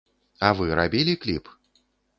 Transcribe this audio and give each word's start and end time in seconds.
А 0.47 0.51
вы 0.61 0.65
рабілі 0.81 1.13
кліп? 1.27 1.57